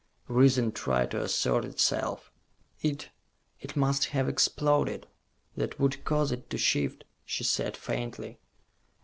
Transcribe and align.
Reason 0.27 0.71
tried 0.71 1.11
to 1.11 1.21
assert 1.21 1.63
itself. 1.63 2.31
"It 2.81 3.11
it 3.59 3.75
must 3.75 4.05
have 4.05 4.27
exploded. 4.27 5.05
That 5.55 5.79
would 5.79 6.03
cause 6.05 6.31
it 6.31 6.49
to 6.49 6.57
shift," 6.57 7.03
she 7.23 7.43
said 7.43 7.77
faintly. 7.77 8.39